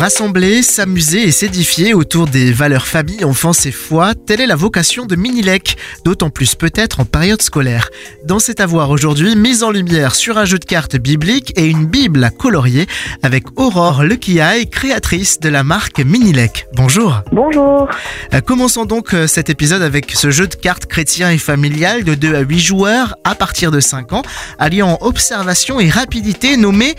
Rassembler, 0.00 0.62
s'amuser 0.62 1.24
et 1.24 1.30
s'édifier 1.30 1.92
autour 1.92 2.26
des 2.26 2.54
valeurs 2.54 2.86
famille, 2.86 3.22
enfance 3.22 3.66
et 3.66 3.70
foi, 3.70 4.14
telle 4.14 4.40
est 4.40 4.46
la 4.46 4.56
vocation 4.56 5.04
de 5.04 5.14
Minilec, 5.14 5.76
d'autant 6.06 6.30
plus 6.30 6.54
peut-être 6.54 7.00
en 7.00 7.04
période 7.04 7.42
scolaire. 7.42 7.90
Dans 8.24 8.38
cet 8.38 8.60
avoir 8.60 8.88
aujourd'hui, 8.88 9.36
mise 9.36 9.62
en 9.62 9.70
lumière 9.70 10.14
sur 10.14 10.38
un 10.38 10.46
jeu 10.46 10.58
de 10.58 10.64
cartes 10.64 10.96
biblique 10.96 11.52
et 11.58 11.66
une 11.66 11.84
bible 11.84 12.24
à 12.24 12.30
colorier 12.30 12.86
avec 13.22 13.44
Aurore 13.60 14.02
Lequiaille, 14.02 14.70
créatrice 14.70 15.38
de 15.38 15.50
la 15.50 15.64
marque 15.64 16.00
Minilec. 16.00 16.66
Bonjour. 16.72 17.20
Bonjour. 17.30 17.86
Euh, 18.32 18.40
Commençons 18.40 18.86
donc 18.86 19.12
euh, 19.12 19.26
cet 19.26 19.50
épisode 19.50 19.82
avec 19.82 20.12
ce 20.12 20.30
jeu 20.30 20.46
de 20.46 20.54
cartes 20.54 20.86
chrétien 20.86 21.30
et 21.30 21.36
familial 21.36 22.04
de 22.04 22.14
2 22.14 22.36
à 22.36 22.40
8 22.40 22.58
joueurs 22.58 23.16
à 23.24 23.34
partir 23.34 23.70
de 23.70 23.80
5 23.80 24.14
ans, 24.14 24.22
alliant 24.58 24.96
observation 25.02 25.78
et 25.78 25.90
rapidité 25.90 26.56
nommé 26.56 26.94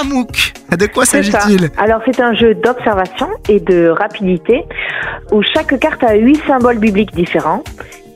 Pamouk. 0.00 0.54
De 0.78 0.86
quoi 0.86 1.04
s'agit-il? 1.04 1.68
Alors 1.76 2.00
c'est 2.06 2.20
un 2.20 2.32
jeu 2.32 2.54
d'observation 2.54 3.28
et 3.50 3.60
de 3.60 3.88
rapidité 3.88 4.64
où 5.30 5.42
chaque 5.42 5.78
carte 5.78 6.02
a 6.02 6.14
huit 6.14 6.40
symboles 6.46 6.78
bibliques 6.78 7.14
différents. 7.14 7.62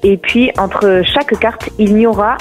Et 0.02 0.16
puis 0.16 0.51
entre 0.56 1.02
chaque 1.05 1.39
carte, 1.39 1.69
il 1.78 1.95
n'y 1.95 2.06
aura 2.06 2.39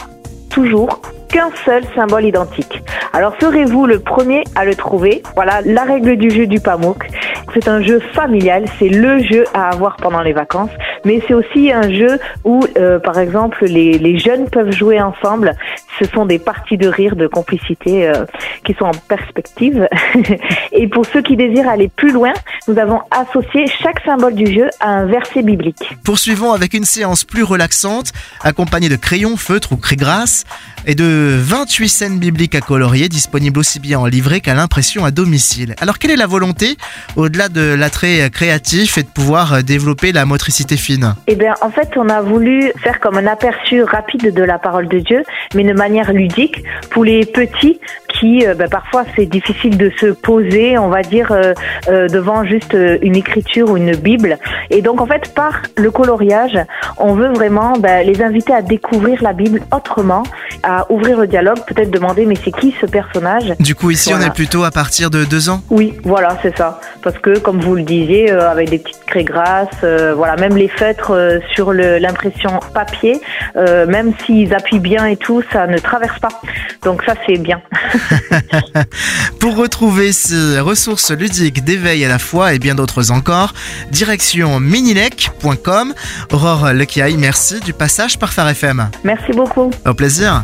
toujours 0.49 1.01
qu'un 1.27 1.49
seul 1.65 1.83
symbole 1.93 2.25
identique. 2.25 2.81
Alors 3.11 3.33
serez-vous 3.41 3.85
le 3.85 3.99
premier 3.99 4.45
à 4.55 4.63
le 4.63 4.75
trouver? 4.75 5.23
Voilà 5.35 5.59
la 5.65 5.83
règle 5.83 6.15
du 6.15 6.29
jeu 6.29 6.47
du 6.47 6.61
Pamouk. 6.61 7.05
C'est 7.53 7.67
un 7.67 7.81
jeu 7.81 7.99
familial, 8.13 8.65
c'est 8.79 8.89
le 8.89 9.21
jeu 9.23 9.45
à 9.53 9.69
avoir 9.69 9.97
pendant 9.97 10.21
les 10.21 10.33
vacances, 10.33 10.71
mais 11.05 11.21
c'est 11.27 11.33
aussi 11.33 11.71
un 11.71 11.91
jeu 11.91 12.19
où, 12.43 12.65
euh, 12.77 12.99
par 12.99 13.19
exemple, 13.19 13.65
les, 13.65 13.97
les 13.97 14.17
jeunes 14.17 14.49
peuvent 14.49 14.71
jouer 14.71 15.01
ensemble. 15.01 15.55
Ce 15.99 16.05
sont 16.07 16.25
des 16.25 16.39
parties 16.39 16.77
de 16.77 16.87
rire, 16.87 17.15
de 17.15 17.27
complicité 17.27 18.07
euh, 18.07 18.25
qui 18.65 18.73
sont 18.73 18.85
en 18.85 18.91
perspective. 18.91 19.87
Et 20.71 20.87
pour 20.87 21.05
ceux 21.05 21.21
qui 21.21 21.35
désirent 21.35 21.69
aller 21.69 21.89
plus 21.89 22.11
loin, 22.11 22.33
nous 22.67 22.77
avons 22.79 23.01
associé 23.11 23.67
chaque 23.67 24.03
symbole 24.03 24.35
du 24.35 24.51
jeu 24.51 24.69
à 24.79 24.89
un 24.89 25.05
verset 25.05 25.43
biblique. 25.43 25.83
Poursuivons 26.03 26.53
avec 26.53 26.73
une 26.73 26.85
séance 26.85 27.23
plus 27.23 27.43
relaxante, 27.43 28.13
accompagnée 28.41 28.89
de 28.89 28.95
crayons, 28.95 29.37
feutres 29.37 29.73
ou 29.73 29.77
craie 29.77 29.95
grasse, 29.95 30.45
et 30.85 30.95
de 30.95 31.37
28 31.39 31.89
scènes 31.89 32.19
bibliques 32.19 32.55
à 32.55 32.61
colorier, 32.61 33.09
disponibles 33.09 33.59
aussi 33.59 33.79
bien 33.79 33.99
en 33.99 34.05
livret 34.05 34.41
qu'à 34.41 34.53
l'impression 34.53 35.05
à 35.05 35.11
domicile. 35.11 35.75
Alors 35.79 35.99
quelle 35.99 36.11
est 36.11 36.17
la 36.17 36.27
volonté, 36.27 36.77
au-delà 37.15 37.42
de 37.49 37.73
l'attrait 37.73 38.29
créatif 38.29 38.97
et 38.97 39.03
de 39.03 39.07
pouvoir 39.07 39.53
euh, 39.53 39.61
développer 39.61 40.11
la 40.11 40.25
motricité 40.25 40.77
fine 40.77 41.15
Eh 41.27 41.35
bien, 41.35 41.53
en 41.61 41.69
fait, 41.69 41.89
on 41.95 42.09
a 42.09 42.21
voulu 42.21 42.71
faire 42.83 42.99
comme 42.99 43.17
un 43.17 43.27
aperçu 43.27 43.83
rapide 43.83 44.33
de 44.33 44.43
la 44.43 44.59
parole 44.59 44.87
de 44.87 44.99
Dieu, 44.99 45.23
mais 45.55 45.63
de 45.63 45.73
manière 45.73 46.13
ludique 46.13 46.63
pour 46.89 47.03
les 47.03 47.25
petits 47.25 47.79
qui, 48.13 48.45
euh, 48.45 48.53
ben, 48.53 48.69
parfois, 48.69 49.03
c'est 49.15 49.25
difficile 49.25 49.77
de 49.77 49.91
se 49.99 50.07
poser, 50.07 50.77
on 50.77 50.87
va 50.87 51.01
dire, 51.01 51.31
euh, 51.31 51.53
euh, 51.89 52.07
devant 52.07 52.43
juste 52.43 52.75
euh, 52.75 52.97
une 53.01 53.15
écriture 53.15 53.69
ou 53.69 53.77
une 53.77 53.95
Bible. 53.95 54.37
Et 54.69 54.81
donc, 54.81 55.01
en 55.01 55.05
fait, 55.05 55.33
par 55.33 55.61
le 55.75 55.91
coloriage, 55.91 56.57
on 56.97 57.13
veut 57.15 57.33
vraiment 57.33 57.73
ben, 57.77 58.05
les 58.05 58.21
inviter 58.21 58.53
à 58.53 58.61
découvrir 58.61 59.21
la 59.21 59.33
Bible 59.33 59.61
autrement, 59.75 60.23
à 60.63 60.91
ouvrir 60.91 61.19
le 61.19 61.27
dialogue, 61.27 61.59
peut-être 61.67 61.91
demander, 61.91 62.25
mais 62.25 62.35
c'est 62.43 62.51
qui 62.51 62.73
ce 62.79 62.85
personnage? 62.85 63.53
Du 63.59 63.75
coup 63.75 63.91
ici 63.91 64.13
on 64.13 64.21
est 64.21 64.33
plutôt 64.33 64.63
à 64.63 64.71
partir 64.71 65.09
de 65.09 65.25
2 65.25 65.49
ans? 65.49 65.61
Oui, 65.69 65.93
voilà, 66.03 66.37
c'est 66.41 66.57
ça. 66.57 66.79
Parce 67.01 67.17
que, 67.17 67.37
comme 67.37 67.59
vous 67.59 67.75
le 67.75 67.83
disiez, 67.83 68.31
euh, 68.31 68.49
avec 68.49 68.69
des 68.69 68.79
petites 68.79 69.03
craies 69.05 69.23
grasses, 69.23 69.67
euh, 69.83 70.13
voilà, 70.15 70.35
même 70.37 70.55
les 70.55 70.69
feutres 70.69 71.11
euh, 71.11 71.39
sur 71.53 71.73
l'impression 71.73 72.59
papier, 72.73 73.21
euh, 73.55 73.85
même 73.85 74.13
s'ils 74.25 74.53
appuient 74.53 74.79
bien 74.79 75.05
et 75.05 75.17
tout, 75.17 75.43
ça 75.51 75.67
ne 75.67 75.77
traverse 75.77 76.19
pas. 76.19 76.41
Donc 76.83 77.03
ça, 77.03 77.13
c'est 77.25 77.37
bien. 77.37 77.61
Pour 79.39 79.55
retrouver 79.55 80.13
ces 80.13 80.59
ressources 80.59 81.11
ludiques 81.11 81.63
d'éveil 81.63 82.03
à 82.05 82.07
la 82.07 82.19
foi 82.19 82.53
et 82.53 82.59
bien 82.59 82.75
d'autres 82.75 83.11
encore, 83.11 83.53
direction 83.91 84.59
minilec.com. 84.59 85.93
Aurore 86.31 86.73
Lequiaille, 86.73 87.17
merci 87.17 87.59
du 87.59 87.73
passage 87.73 88.17
par 88.19 88.33
Phare 88.33 88.49
FM. 88.49 88.89
Merci 89.03 89.31
beaucoup. 89.33 89.71
Au 89.85 89.93
plaisir. 89.93 90.43